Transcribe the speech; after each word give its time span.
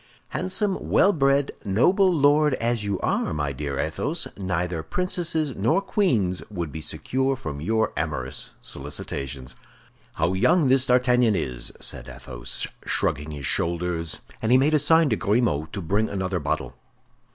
"Handsome, 0.29 0.79
well 0.89 1.13
bred, 1.13 1.51
noble 1.63 2.11
lord 2.11 2.55
as 2.55 2.83
you 2.83 2.99
are, 3.01 3.35
my 3.35 3.51
dear 3.53 3.77
Athos, 3.77 4.27
neither 4.35 4.81
princesses 4.81 5.55
nor 5.55 5.79
queens 5.79 6.41
would 6.49 6.71
be 6.71 6.81
secure 6.81 7.35
from 7.35 7.61
your 7.61 7.93
amorous 7.95 8.49
solicitations." 8.63 9.55
"How 10.15 10.33
young 10.33 10.69
this 10.69 10.87
D'Artagnan 10.87 11.35
is!" 11.35 11.71
said 11.79 12.09
Athos, 12.09 12.65
shrugging 12.83 13.29
his 13.29 13.45
shoulders; 13.45 14.21
and 14.41 14.51
he 14.51 14.57
made 14.57 14.73
a 14.73 14.79
sign 14.79 15.07
to 15.11 15.15
Grimaud 15.15 15.71
to 15.73 15.83
bring 15.83 16.09
another 16.09 16.39
bottle. 16.39 16.73